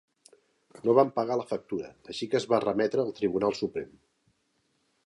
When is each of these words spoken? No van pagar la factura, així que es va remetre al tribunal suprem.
No 0.87 0.95
van 0.99 1.11
pagar 1.19 1.37
la 1.41 1.45
factura, 1.51 1.91
així 2.15 2.29
que 2.33 2.41
es 2.41 2.49
va 2.55 2.61
remetre 2.67 3.05
al 3.07 3.17
tribunal 3.21 3.57
suprem. 3.63 3.95